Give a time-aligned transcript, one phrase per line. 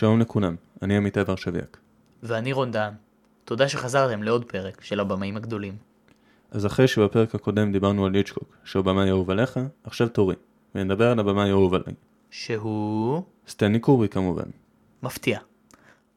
[0.00, 1.78] שלום לכולם, אני עמיתי ורשביאק.
[2.22, 2.92] ואני רון דהן.
[3.44, 5.76] תודה שחזרתם לעוד פרק של הבמאים הגדולים.
[6.50, 10.34] אז אחרי שבפרק הקודם דיברנו על ליצ'קוק, שהוא במאי אהוב עליך, עכשיו תורי,
[10.74, 11.94] ונדבר על הבמאי אהוב עליי.
[12.30, 13.22] שהוא...
[13.48, 14.50] סטנלי קורי כמובן.
[15.02, 15.38] מפתיע.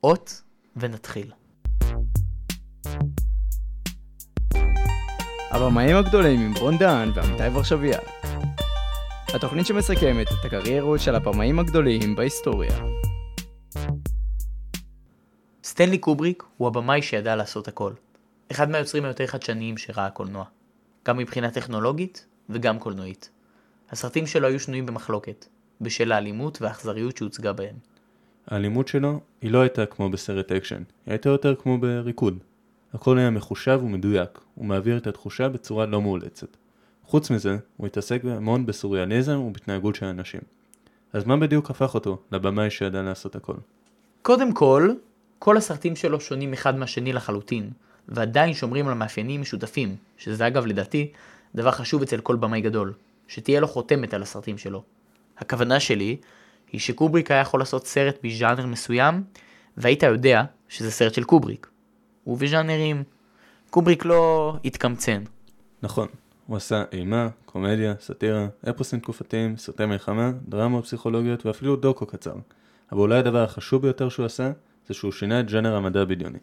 [0.04, 0.42] אות
[0.76, 1.32] ונתחיל.
[5.52, 8.04] הבמאים הגדולים עם רון דהן ועמיתי ורשביאק.
[9.34, 12.80] התוכנית שמסכמת את הקריירות של הבמאים הגדולים בהיסטוריה.
[15.64, 17.94] סטנלי קובריק הוא הבמאי שידע לעשות הכל.
[18.52, 20.46] אחד מהיוצרים היותר חדשניים שראה הקולנוע.
[21.06, 23.30] גם מבחינה טכנולוגית וגם קולנועית.
[23.90, 25.46] הסרטים שלו היו שנויים במחלוקת,
[25.82, 27.76] בשל האלימות והאכזריות שהוצגה בהם.
[28.48, 32.38] האלימות שלו היא לא הייתה כמו בסרט אקשן, היא הייתה יותר כמו בריקוד.
[32.94, 36.58] הכל היה מחושב ומדויק, הוא מעביר את התחושה בצורה לא מאולצת.
[37.06, 40.42] חוץ מזה, הוא התעסק המון בסוריאליזם ובהתנהגות של אנשים.
[41.14, 43.56] אז מה בדיוק הפך אותו לבמאי שידע לעשות הכל?
[44.22, 44.94] קודם כל,
[45.40, 47.70] כל הסרטים שלו שונים אחד מהשני לחלוטין,
[48.08, 51.12] ועדיין שומרים על מאפיינים משותפים, שזה אגב לדעתי
[51.56, 52.94] דבר חשוב אצל כל במאי גדול,
[53.28, 54.84] שתהיה לו חותמת על הסרטים שלו.
[55.38, 56.18] הכוונה שלי
[56.72, 59.24] היא שקובריק היה יכול לעשות סרט בז'אנר מסוים,
[59.78, 61.68] והיית יודע שזה סרט של קובריק.
[62.28, 63.04] ובז'אנרים,
[63.70, 65.24] קובריק לא התקמצן.
[65.82, 66.08] נכון,
[66.48, 72.36] הוא עשה אימה, קומדיה, סאטירה, אפוסים תקופתיים, סרטי מלחמה, דרמות פסיכולוגיות ואפילו דוקו קצר.
[72.92, 74.52] אבל אולי הדבר החשוב ביותר שהוא עשה,
[74.88, 76.40] זה שהוא שינה את ג'אנר המדע הבדיוני.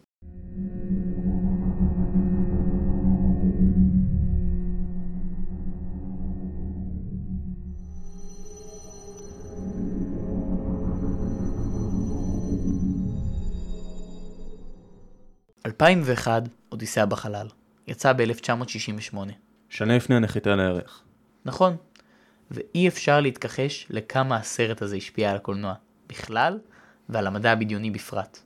[15.65, 17.47] "2001 אודיסאה בחלל",
[17.87, 19.17] יצא ב-1968.
[19.69, 21.03] שנה לפני הנחיתה לירח.
[21.45, 21.75] נכון,
[22.51, 25.73] ואי אפשר להתכחש לכמה הסרט הזה השפיע על הקולנוע
[26.09, 26.59] בכלל
[27.11, 28.39] ועל המדע הבדיוני בפרט.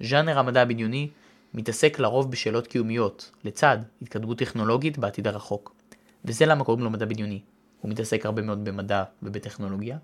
[0.00, 1.08] ז'אנר המדע הבדיוני
[1.54, 5.74] מתעסק לרוב בשאלות קיומיות, לצד התקדמות טכנולוגית בעתיד הרחוק.
[6.24, 7.40] וזה למה קוראים לו מדע בדיוני.
[7.80, 9.98] הוא מתעסק הרבה מאוד במדע ובטכנולוגיה,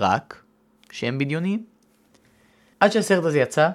[0.00, 0.42] רק
[0.90, 1.64] שהם בדיוניים.
[2.80, 3.70] עד שהסרט הזה יצא,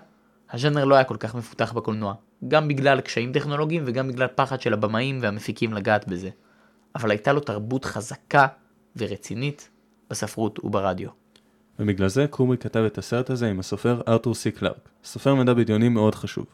[0.51, 2.13] הז'אנר לא היה כל כך מפותח בקולנוע,
[2.47, 6.29] גם בגלל קשיים טכנולוגיים וגם בגלל פחד של הבמאים והמפיקים לגעת בזה.
[6.95, 8.47] אבל הייתה לו תרבות חזקה
[8.95, 9.69] ורצינית
[10.09, 11.09] בספרות וברדיו.
[11.79, 15.89] ובגלל זה קובריק כתב את הסרט הזה עם הסופר ארתור סי קלארק, סופר מדע בדיוני
[15.89, 16.45] מאוד חשוב.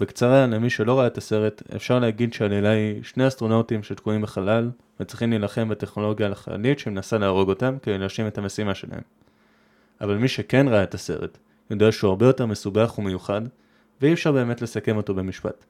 [0.00, 4.70] בקצרה, למי שלא ראה את הסרט, אפשר להגיד שהעלילה היא שני אסטרונאוטים שתקועים בחלל,
[5.00, 9.00] וצריכים להילחם בטכנולוגיה החללית שמנסה להרוג אותם כדי להשלים את המשימה שלהם.
[10.00, 11.38] אבל מי שכן ראה את הסרט,
[11.70, 13.42] יודע שהוא הרבה יותר מסובך ומיוחד,
[14.00, 15.64] ואי אפשר באמת לסכם אותו במשפט.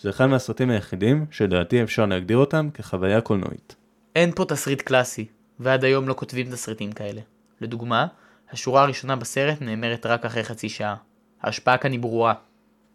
[0.00, 3.76] זה אחד מהסרטים היחידים שלדעתי אפשר להגדיר אותם כחוויה קולנועית.
[4.16, 5.26] אין פה תסריט קלאסי,
[5.60, 7.20] ועד היום לא כותבים תסריטים כאלה.
[7.60, 8.06] לדוגמה,
[8.50, 10.96] השורה הראשונה בסרט נאמרת רק אחרי חצי שעה.
[11.42, 12.34] ההשפעה כאן היא ברורה.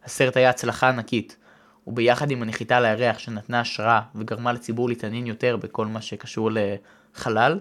[0.03, 1.37] הסרט היה הצלחה ענקית,
[1.87, 7.59] וביחד עם הנחיתה לירח שנתנה השראה וגרמה לציבור להתעניין יותר בכל מה שקשור לחלל,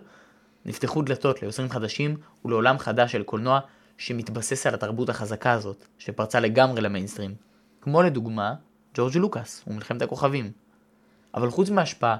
[0.66, 3.60] נפתחו דלתות ליוצרים חדשים ולעולם חדש של קולנוע
[3.98, 7.34] שמתבסס על התרבות החזקה הזאת, שפרצה לגמרי למיינסטרים.
[7.80, 8.54] כמו לדוגמה,
[8.94, 10.52] ג'ורג' לוקאס ומלחמת הכוכבים.
[11.34, 12.16] אבל חוץ מהשפעה,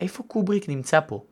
[0.00, 1.24] איפה קובריק נמצא פה?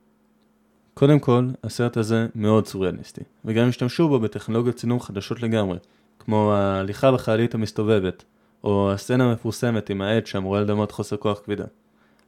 [0.94, 5.78] קודם כל, הסרט הזה מאוד סוריאליסטי, וגם השתמשו בו בטכנולוגיות צילום חדשות לגמרי,
[6.18, 8.24] כמו ההליכה בחללית המסתובבת,
[8.64, 11.64] או הסצנה המפורסמת עם העט שאמורה לדמות חוסר כוח כבידה.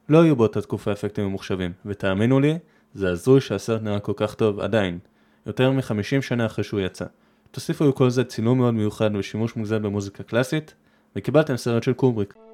[0.09, 2.57] לא היו באותה תקופה אפקטים ממוחשבים, ותאמינו לי,
[2.93, 4.99] זה הזוי שהסרט נראה כל כך טוב עדיין,
[5.45, 7.05] יותר מ-50 שנה אחרי שהוא יצא.
[7.51, 10.73] תוסיפו לכל זה צילום מאוד מיוחד ושימוש מוגזל במוזיקה קלאסית,
[11.15, 12.44] וקיבלתם סרט של קובריק.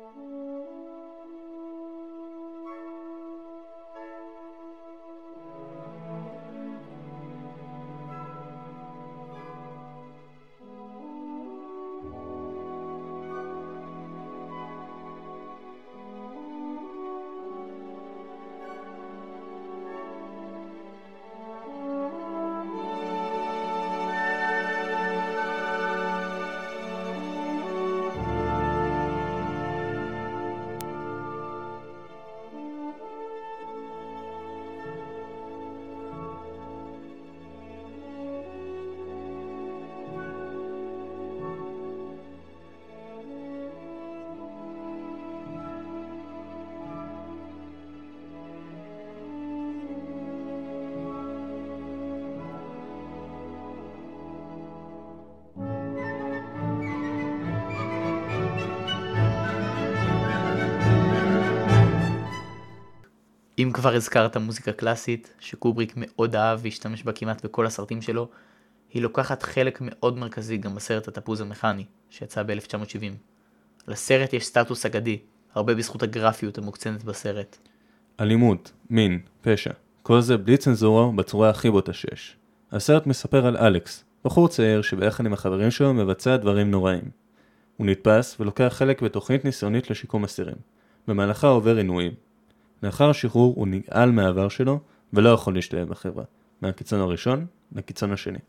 [63.64, 68.30] אם כבר הזכרת מוזיקה קלאסית, שקובריק מאוד אהב והשתמש בה כמעט בכל הסרטים שלו,
[68.94, 73.14] היא לוקחת חלק מאוד מרכזי גם בסרט התפוז המכני, שיצא ב-1970.
[73.88, 75.20] לסרט יש סטטוס אגדי,
[75.54, 77.58] הרבה בזכות הגרפיות המוקצנת בסרט.
[78.20, 79.72] אלימות, מין, פשע,
[80.04, 82.38] כל זה בלי צנזורה בצורה הכי בוטה שיש.
[82.72, 87.04] הסרט מספר על אלכס, בחור צעיר שביחד עם החברים שלו מבצע דברים נוראים.
[87.78, 90.56] הוא נתפס ולוקח חלק בתוכנית ניסיונית לשיקום אסירים.
[91.08, 92.31] במהלכה עובר עינויים.
[92.84, 94.80] לאחר השחרור הוא נגעל מהעבר שלו
[95.14, 96.24] ולא יכול להשתלב בחברה,
[96.62, 98.40] מהקיצון הראשון לקיצון השני.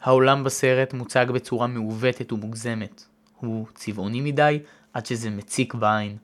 [0.00, 3.04] העולם בסרט מוצג בצורה מעוותת ומוגזמת.
[3.40, 4.58] הוא צבעוני מדי
[4.92, 6.16] עד שזה מציק בעין,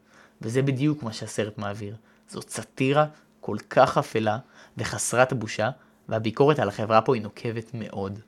[0.42, 1.96] וזה בדיוק מה שהסרט מעביר.
[2.28, 3.06] זאת סאטירה
[3.40, 4.38] כל כך אפלה
[4.78, 5.70] וחסרת בושה,
[6.08, 8.18] והביקורת על החברה פה היא נוקבת מאוד.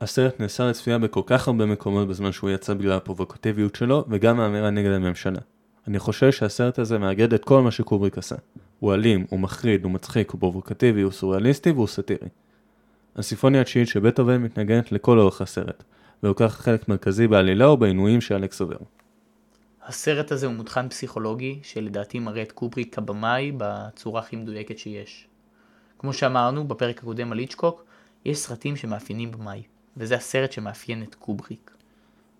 [0.00, 4.70] הסרט נאסר לצפייה בכל כך הרבה מקומות בזמן שהוא יצא בגלל הפרובוקטיביות שלו וגם האמירה
[4.70, 5.40] נגד הממשלה.
[5.88, 8.36] אני חושב שהסרט הזה מאגד את כל מה שקובריק עשה.
[8.80, 12.28] הוא אלים, הוא מחריד, הוא מצחיק, הוא פרובוקטיבי, הוא סוריאליסטי והוא סאטירי.
[13.16, 15.82] הסימפוניה התשיעית של בטהובן מתנגנת לכל אורך הסרט,
[16.22, 18.76] ולוקחת חלק מרכזי בעלילה ובעינויים שאלכס עובר.
[19.84, 25.26] הסרט הזה הוא מותחן פסיכולוגי, שלדעתי מראה את קובריק כבמאי בצורה הכי מדויקת שיש.
[25.98, 27.84] כמו שאמרנו בפרק הקודם על היצ'קוק,
[28.24, 29.62] יש סרטים שמאפיינים במאי,
[29.96, 31.70] וזה הסרט שמאפיין את קובריק.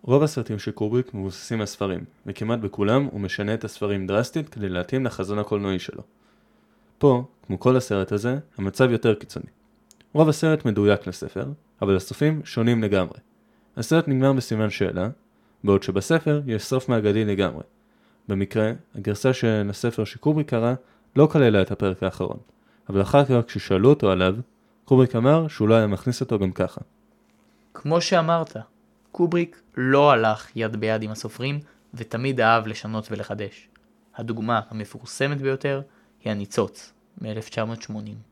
[0.05, 4.69] רוב הסרטים של קובריק מבוססים על ספרים, וכמעט בכולם הוא משנה את הספרים דרסטית כדי
[4.69, 6.03] להתאים לחזון הקולנועי שלו.
[6.99, 9.47] פה, כמו כל הסרט הזה, המצב יותר קיצוני.
[10.13, 11.45] רוב הסרט מדויק לספר,
[11.83, 13.19] אבל הסופים שונים לגמרי.
[13.77, 15.09] הסרט נגמר בסימן שאלה,
[15.65, 17.63] בעוד שבספר יש סוף מעגלי לגמרי.
[18.29, 20.75] במקרה, הגרסה של הספר שקובריק קרא
[21.17, 22.39] לא כללה את הפרק האחרון,
[22.89, 24.37] אבל אחר כך כששאלו אותו עליו,
[24.85, 26.81] קובריק אמר שהוא לא היה מכניס אותו גם ככה.
[27.75, 28.57] כמו שאמרת,
[29.13, 31.61] קובריק לא הלך יד ביד עם הסופרים,
[31.95, 33.69] ותמיד אהב לשנות ולחדש.
[34.17, 35.83] הדוגמה המפורסמת ביותר
[36.21, 38.32] היא הניצוץ, מ-1980.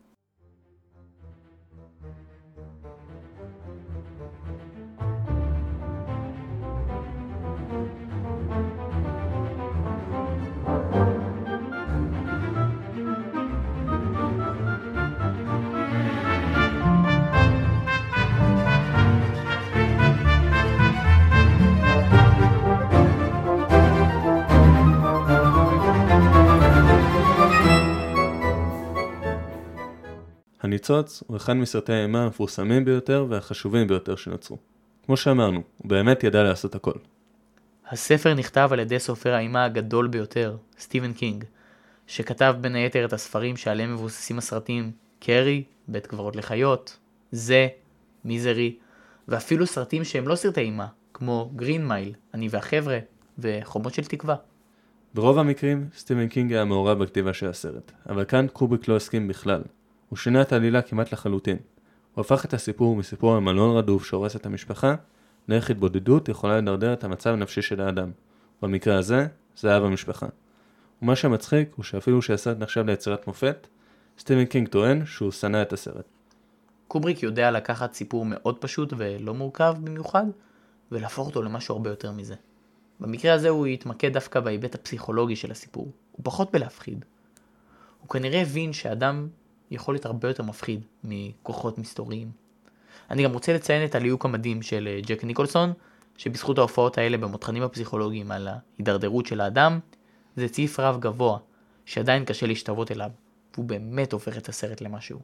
[30.70, 34.58] הניצוץ הוא אחד מסרטי האימה המפורסמים ביותר והחשובים ביותר שנוצרו.
[35.06, 36.92] כמו שאמרנו, הוא באמת ידע לעשות הכל.
[37.88, 41.44] הספר נכתב על ידי סופר האימה הגדול ביותר, סטיבן קינג,
[42.06, 46.98] שכתב בין היתר את הספרים שעליהם מבוססים הסרטים קרי, בית קברות לחיות,
[47.32, 47.68] זה,
[48.24, 48.76] Misery,
[49.28, 52.98] ואפילו סרטים שהם לא סרטי אימה, כמו Green Mile, אני והחבר'ה,
[53.38, 54.36] וחומות של תקווה.
[55.14, 59.62] ברוב המקרים, סטיבן קינג היה מעורב בכתיבה של הסרט, אבל כאן קובריק לא הסכים בכלל.
[60.10, 61.56] הוא שינה את העלילה כמעט לחלוטין.
[62.14, 64.94] הוא הפך את הסיפור מסיפור על מלון רדוף שהורס את המשפחה,
[65.48, 68.10] לאיך התבודדות יכולה לדרדר את המצב הנפשי של האדם.
[68.62, 69.26] במקרה הזה,
[69.56, 70.26] זה היה במשפחה.
[71.02, 73.66] ומה שמצחיק הוא שאפילו שהסרט נחשב ליצירת מופת,
[74.18, 76.04] סטיבן קינג טוען שהוא שנא את הסרט.
[76.88, 80.26] קובריק יודע לקחת סיפור מאוד פשוט ולא מורכב במיוחד,
[80.92, 82.34] ולהפוך אותו למשהו הרבה יותר מזה.
[83.00, 87.04] במקרה הזה הוא יתמקד דווקא בהיבט הפסיכולוגי של הסיפור, ופחות בלהפחיד.
[88.00, 89.28] הוא כנראה הבין שאדם
[89.70, 92.30] יכול להיות הרבה יותר מפחיד מכוחות מסתוריים.
[93.10, 95.72] אני גם רוצה לציין את הליהוק המדהים של אה, ג'ק ניקולסון,
[96.16, 99.78] שבזכות ההופעות האלה במותחנים הפסיכולוגיים על ההידרדרות של האדם,
[100.36, 101.38] הציב רף גבוה,
[101.84, 103.10] שעדיין קשה להשתוות אליו,
[103.54, 105.20] והוא באמת הופך את הסרט למשהו.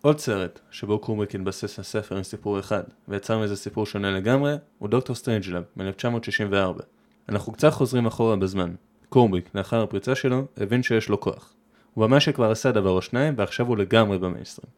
[0.00, 4.54] עוד סרט, שבו קובריק התבסס על ספר עם סיפור אחד, ויצר מזה סיפור שונה לגמרי,
[4.78, 6.82] הוא דוקטור סטרנג'לאב, מ-1964.
[7.28, 8.74] אנחנו קצת חוזרים אחורה בזמן.
[9.08, 11.54] קורבריק, לאחר הפריצה שלו, הבין שיש לו כוח.
[11.94, 14.70] הוא ממש שכבר עשה דבר או שניים, ועכשיו הוא לגמרי במיינסטרים.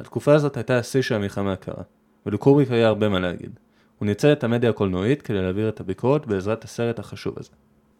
[0.00, 1.82] התקופה הזאת הייתה השיא של המלחמה הקרה,
[2.26, 3.50] ולקורביק היה הרבה מה להגיד.
[3.98, 7.50] הוא ניצל את המדיה הקולנועית כדי להעביר את הביקורת בעזרת הסרט החשוב הזה.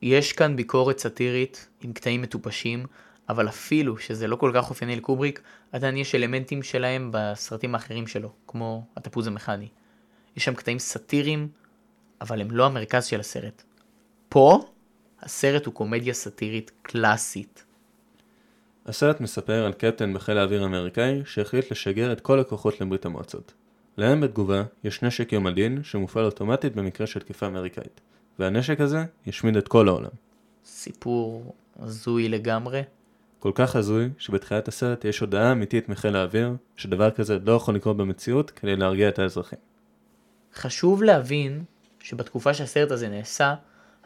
[0.02, 2.86] יש כאן ביקורת סאטירית עם קטעים מטופשים,
[3.28, 8.32] אבל אפילו שזה לא כל כך אופייני לקובריק, עדיין יש אלמנטים שלהם בסרטים האחרים שלו,
[8.46, 9.68] כמו התפוז המכני.
[10.36, 11.48] יש שם קטעים סאטיריים,
[12.20, 13.62] אבל הם לא המרכז של הסרט.
[14.28, 14.60] פה,
[15.20, 17.65] הסרט הוא קומדיה סאטירית קלאסית.
[18.88, 23.52] הסרט מספר על קפטן בחיל האוויר האמריקאי שהחליט לשגר את כל הכוחות לברית המועצות.
[23.96, 28.00] להם בתגובה יש נשק יום הדין שמופעל אוטומטית במקרה של תקיפה אמריקאית,
[28.38, 30.10] והנשק הזה ישמיד את כל העולם.
[30.64, 32.82] סיפור הזוי לגמרי.
[33.38, 37.96] כל כך הזוי שבתחילת הסרט יש הודעה אמיתית מחיל האוויר שדבר כזה לא יכול לקרות
[37.96, 39.58] במציאות כדי להרגיע את האזרחים.
[40.54, 41.64] חשוב להבין
[42.00, 43.54] שבתקופה שהסרט הזה נעשה,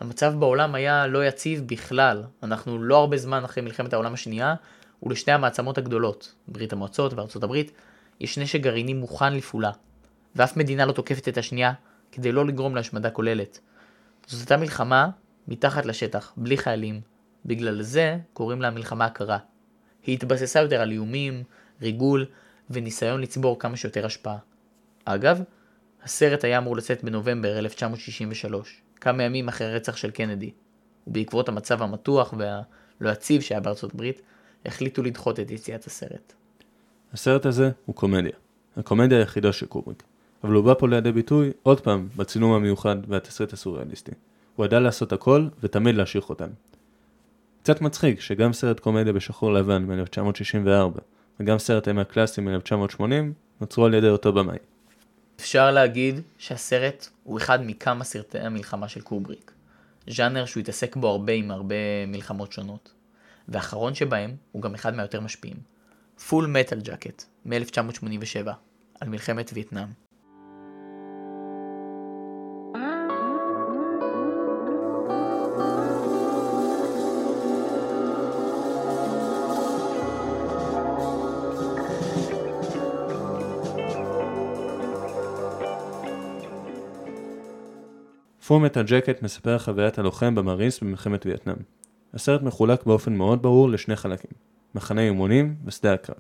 [0.01, 2.23] המצב בעולם היה לא יציב בכלל.
[2.43, 4.55] אנחנו לא הרבה זמן אחרי מלחמת העולם השנייה,
[5.03, 7.73] ולשתי המעצמות הגדולות, ברית המועצות וארצות הברית,
[8.21, 9.71] יש נשק גרעיני מוכן לפעולה,
[10.37, 11.73] ואף מדינה לא תוקפת את השנייה
[12.13, 13.61] כדי לא לגרום להשמדה כוללת.
[14.27, 15.09] זאת הייתה מלחמה
[15.49, 17.01] מתחת לשטח, בלי חיילים.
[17.47, 19.39] בגלל זה קוראים לה מלחמה הקרה.
[20.07, 21.43] היא התבססה יותר על איומים,
[21.83, 22.27] ריגול
[22.71, 24.37] וניסיון לצבור כמה שיותר השפעה.
[25.05, 25.43] אגב,
[26.03, 30.51] הסרט היה אמור לצאת בנובמבר 1963, כמה ימים אחרי הרצח של קנדי,
[31.07, 34.23] ובעקבות המצב המתוח והלא יציב שהיה בארצות הברית,
[34.67, 36.33] החליטו לדחות את יציאת הסרט.
[37.13, 38.33] הסרט הזה הוא קומדיה.
[38.77, 40.03] הקומדיה היחידה של קובריק.
[40.45, 44.13] אבל הוא בא פה לידי ביטוי, עוד פעם, בצילום המיוחד והתסריט הסוריאליסטי.
[44.57, 46.49] הוא ידע לעשות הכל, ותמיד להשאיר אותם.
[47.63, 51.01] קצת מצחיק שגם סרט קומדיה בשחור לבן מ-1964,
[51.41, 53.03] וגם סרט אימה קלאסי מ-1980,
[53.61, 54.59] נוצרו על ידי אותו במאי.
[55.41, 59.53] אפשר להגיד שהסרט הוא אחד מכמה סרטי המלחמה של קובריק.
[60.09, 62.93] ז'אנר שהוא התעסק בו הרבה עם הרבה מלחמות שונות.
[63.49, 65.57] והאחרון שבהם הוא גם אחד מהיותר משפיעים.
[66.29, 68.51] Full Metal Jacket מ-1987
[69.01, 69.89] על מלחמת וייטנאם.
[88.59, 91.57] מטל ג'קט מספר חוויית הלוחם במאריס במלחמת וייטנאם.
[92.15, 94.31] הסרט מחולק באופן מאוד ברור לשני חלקים,
[94.75, 96.17] מחנה אימונים ושדה הקרב.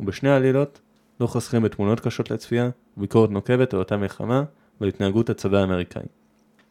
[0.00, 0.80] ובשני העלילות
[1.20, 4.44] לא חוסכים בתמונות קשות לצפייה, וביקורת נוקבת על אותה מלחמה
[4.80, 6.02] ועל התנהגות הצבא האמריקאי.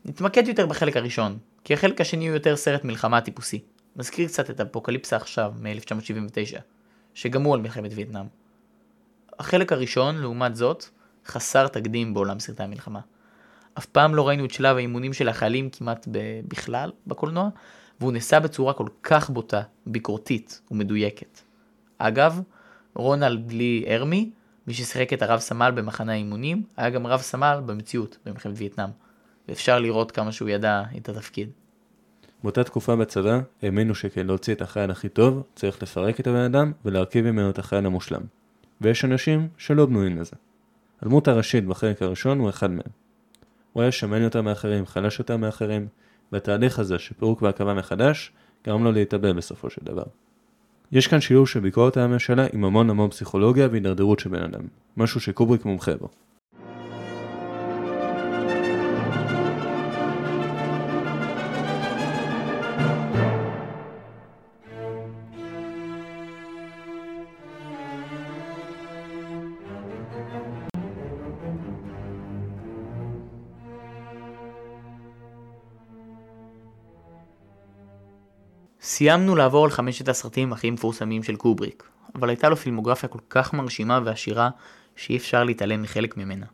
[0.06, 3.60] נתמקד יותר בחלק הראשון, כי החלק השני הוא יותר סרט מלחמה טיפוסי.
[3.96, 6.60] מזכיר קצת את אפוקליפסה עכשיו, מ-1979,
[7.14, 8.26] שגם הוא על מלחמת וייטנאם.
[9.40, 10.86] החלק הראשון, לעומת זאת,
[11.26, 13.00] חסר תקדים בעולם סרטי המלחמה.
[13.78, 16.08] אף פעם לא ראינו את שלב האימונים של החיילים כמעט
[16.48, 17.50] בכלל בקולנוע,
[18.00, 21.40] והוא נעשה בצורה כל כך בוטה, ביקורתית ומדויקת.
[21.98, 22.42] אגב,
[22.94, 24.30] רונלד לי ארמי,
[24.68, 28.90] מי ששיחק את הרב סמל במחנה האימונים, היה גם רב סמל במציאות במלחמת וייטנאם,
[29.48, 31.50] ואפשר לראות כמה שהוא ידע את התפקיד.
[32.44, 36.72] באותה תקופה בצבא, האמינו שכדי להוציא את החייל הכי טוב, צריך לפרק את הבן אדם
[36.86, 38.22] ולהרכיב ממנו את החייל המושלם.
[38.82, 40.36] ויש אנשים שלא בנויים לזה.
[41.02, 43.05] הדמות הראשית בחלק הראשון הוא אחד מהם.
[43.76, 45.88] הוא היה שמן יותר מאחרים, חלש יותר מאחרים,
[46.32, 48.32] והתהליך הזה של פירוק והקמה מחדש,
[48.66, 50.04] גרם לו להתאבד בסופו של דבר.
[50.92, 54.62] יש כאן שילוב של ביקורת על הממשלה עם המון המון פסיכולוגיה והידרדרות של בן אדם,
[54.98, 56.10] משהו שקובריק מומחה בו.
[78.96, 81.84] סיימנו לעבור על חמשת הסרטים הכי מפורסמים של קובריק,
[82.16, 84.50] אבל הייתה לו פילמוגרפיה כל כך מרשימה ועשירה,
[84.96, 86.46] שאי אפשר להתעלם מחלק ממנה.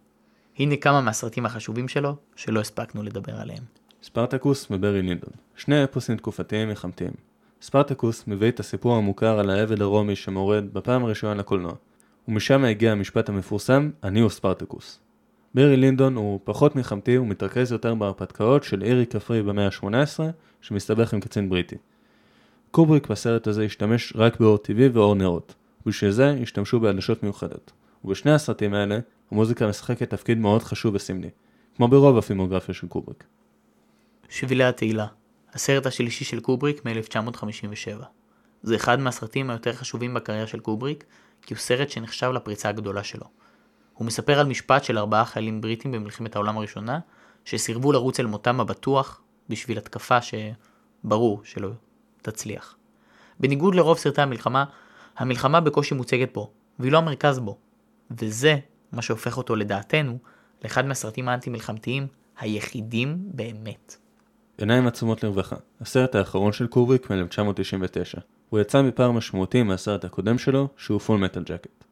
[0.59, 3.63] הנה כמה מהסרטים החשובים שלו, שלא הספקנו לדבר עליהם.
[4.03, 7.11] ספרטקוס וברי לינדון, שני אפוסים תקופתיים מלחמתיים.
[7.61, 11.73] ספרטקוס מביא את הסיפור המוכר על העבד הרומי שמורד בפעם הראשונה לקולנוע,
[12.27, 14.99] ומשם הגיע המשפט המפורסם, אני הוא ספרטקוס.
[15.53, 20.19] ברי לינדון הוא פחות מלחמתי ומתרכז יותר בהרפתקאות של אירי כפרי במאה ה-18,
[20.61, 21.75] שמסתבך עם קצין בריטי.
[22.71, 27.71] קובריק בסרט הזה השתמש רק באור טבעי ואור נרות, ובשביל זה השתמשו בעדשות מיוחדות.
[28.03, 28.99] ובשני הסרטים האלה,
[29.31, 31.29] המוזיקה משחקת תפקיד מאוד חשוב וסמלי,
[31.75, 33.23] כמו ברוב הפילמוגרפיה של קובריק.
[34.29, 35.07] שבילי התהילה,
[35.53, 38.03] הסרט השלישי של קובריק מ-1957.
[38.63, 41.03] זה אחד מהסרטים היותר חשובים בקריירה של קובריק,
[41.41, 43.25] כי הוא סרט שנחשב לפריצה הגדולה שלו.
[43.93, 46.99] הוא מספר על משפט של ארבעה חיילים בריטים במלחמת העולם הראשונה,
[47.45, 51.67] שסירבו לרוץ אל מותם הבטוח בשביל התקפה שברור שלא
[52.21, 52.75] תצליח.
[53.39, 54.65] בניגוד לרוב סרטי המלחמה,
[55.17, 57.57] המלחמה בקושי מוצגת פה, והיא לא המרכז בו.
[58.11, 58.57] וזה
[58.91, 60.17] מה שהופך אותו לדעתנו
[60.63, 62.07] לאחד מהסרטים האנטי-מלחמתיים
[62.39, 63.95] היחידים באמת.
[64.57, 68.19] עיניים עצומות לרווחה, הסרט האחרון של קובריק מ-1999.
[68.49, 71.83] הוא יצא מפער משמעותי מהסרט הקודם שלו, שהוא Full Metal Jacket.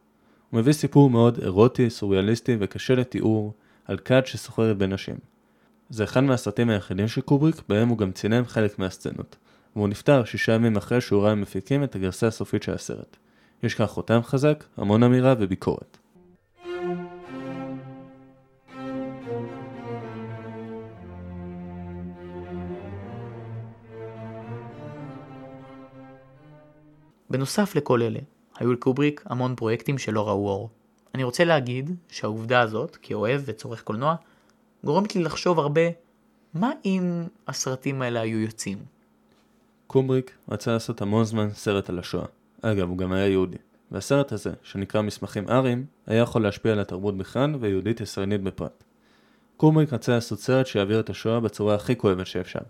[0.50, 5.14] הוא מביא סיפור מאוד אירוטי, סוריאליסטי וקשה לתיאור על כת שסוחרת בנשים.
[5.90, 9.36] זה אחד מהסרטים היחידים של קובריק, בהם הוא גם צילם חלק מהסצנות.
[9.76, 13.16] והוא נפטר שישה ימים אחרי שהוא ראה מפיקים את הגרסה הסופית של הסרט.
[13.62, 15.98] יש כאן חותם חזק, המון אמירה וביקורת.
[27.30, 28.18] בנוסף לכל אלה,
[28.58, 30.70] היו לקובריק המון פרויקטים שלא ראו אור.
[31.14, 34.14] אני רוצה להגיד שהעובדה הזאת, כאוהב וצורך קולנוע,
[34.84, 35.80] גורמת לי לחשוב הרבה,
[36.54, 38.78] מה אם הסרטים האלה היו יוצאים?
[39.90, 42.26] קובריק רצה לעשות המון זמן סרט על השואה.
[42.62, 43.56] אגב, הוא גם היה יהודי.
[43.90, 48.84] והסרט הזה, שנקרא מסמכים אריים, היה יכול להשפיע על התרבות בכלל ויהודית ישראלית בפרט.
[49.56, 52.60] קובריק רצה לעשות סרט שיעביר את השואה בצורה הכי כואבת שאפשר,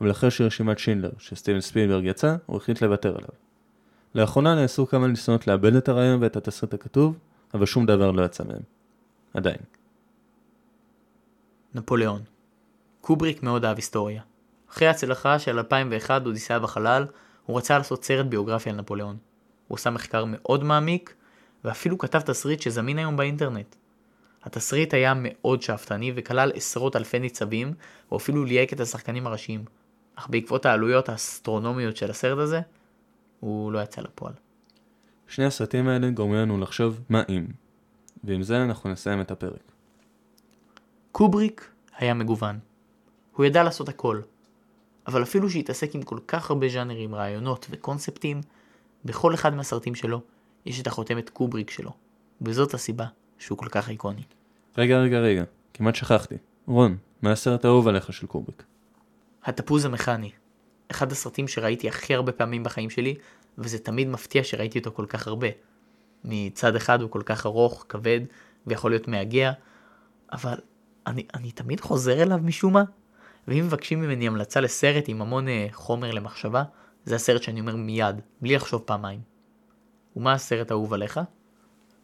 [0.00, 3.34] אבל אחרי שרשימת שינדלר, שסטיבן ספילברג יצא, הוא החליט לוותר עליו.
[4.14, 7.18] לאחרונה נעשו כמה ניסיונות לאבד את הרעיון ואת התסריט הכתוב,
[7.54, 8.62] אבל שום דבר לא יצא מהם.
[9.34, 9.60] עדיין.
[11.74, 12.20] נפוליאון
[13.00, 14.22] קובריק מאוד אהב היסטוריה.
[14.72, 17.06] אחרי ההצלחה של 2001 אודיסאה בחלל,
[17.46, 19.16] הוא רצה לעשות סרט ביוגרפיה על נפוליאון.
[19.68, 21.14] הוא עשה מחקר מאוד מעמיק,
[21.64, 23.76] ואפילו כתב תסריט שזמין היום באינטרנט.
[24.42, 27.74] התסריט היה מאוד שאפתני וכלל עשרות אלפי ניצבים,
[28.08, 29.64] הוא אפילו ליהק את השחקנים הראשיים.
[30.14, 32.60] אך בעקבות העלויות האסטרונומיות של הסרט הזה,
[33.40, 34.32] הוא לא יצא לפועל.
[35.28, 37.46] שני הסרטים האלה גורמים לנו לחשוב מה אם.
[38.24, 39.72] ועם זה אנחנו נסיים את הפרק.
[41.12, 42.58] קובריק היה מגוון.
[43.36, 44.20] הוא ידע לעשות הכל.
[45.06, 48.40] אבל אפילו שהתעסק עם כל כך הרבה ז'אנרים, רעיונות וקונספטים,
[49.04, 50.20] בכל אחד מהסרטים שלו
[50.66, 51.90] יש את החותמת קובריק שלו.
[52.40, 53.06] וזאת הסיבה
[53.38, 54.22] שהוא כל כך איקוני.
[54.78, 55.44] רגע, רגע, רגע,
[55.74, 56.34] כמעט שכחתי.
[56.66, 58.62] רון, מה הסרט האהוב עליך של קובריק?
[59.44, 60.30] התפוז המכני.
[60.90, 63.14] אחד הסרטים שראיתי הכי הרבה פעמים בחיים שלי,
[63.58, 65.48] וזה תמיד מפתיע שראיתי אותו כל כך הרבה.
[66.24, 68.20] מצד אחד הוא כל כך ארוך, כבד,
[68.66, 69.52] ויכול להיות מהגע,
[70.32, 70.54] אבל
[71.06, 72.84] אני, אני תמיד חוזר אליו משום מה.
[73.48, 76.62] ואם מבקשים ממני המלצה לסרט עם המון uh, חומר למחשבה,
[77.04, 79.20] זה הסרט שאני אומר מיד, בלי לחשוב פעמיים.
[80.16, 81.20] ומה הסרט האהוב עליך?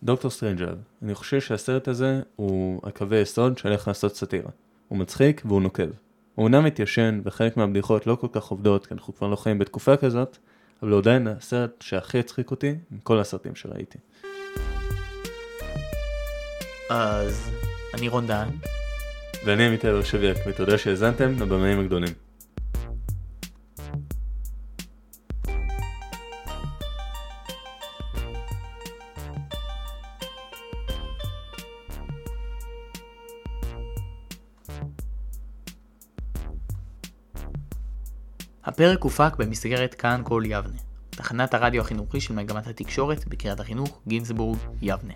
[0.02, 4.50] דוקטור סטריינג'לאב, אני חושב שהסרט הזה הוא הקווי יסוד שהולך לעשות סאטירה.
[4.88, 5.88] הוא מצחיק והוא נוקב.
[6.34, 9.96] הוא אומנם מתיישן וחלק מהבדיחות לא כל כך עובדות כי אנחנו כבר לא חיים בתקופה
[9.96, 10.38] כזאת,
[10.82, 13.98] אבל הוא עדיין הסרט שהכי הצחיק אותי מכל הסרטים שראיתי.
[16.90, 17.50] אז
[17.94, 18.48] אני רון דהן.
[19.48, 22.12] ואני עמיתי הרשביאק, ותודה שהאזנתם לבמאים הגדולים.
[38.64, 40.78] הפרק הופק במסגרת כאן כל יבנה,
[41.10, 45.14] תחנת הרדיו החינוכי של מגמת התקשורת בקריית החינוך גינזבורג, יבנה.